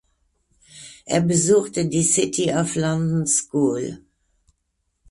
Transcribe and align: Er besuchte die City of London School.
Er 1.05 1.21
besuchte 1.21 1.85
die 1.85 2.01
City 2.01 2.51
of 2.51 2.73
London 2.75 3.27
School. 3.27 4.03